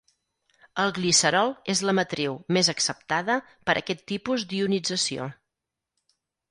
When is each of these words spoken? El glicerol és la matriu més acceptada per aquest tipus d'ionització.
El 0.83 0.93
glicerol 0.95 1.53
és 1.75 1.83
la 1.89 1.95
matriu 1.99 2.39
més 2.57 2.73
acceptada 2.75 3.39
per 3.69 3.79
aquest 3.83 4.05
tipus 4.15 4.49
d'ionització. 4.55 5.31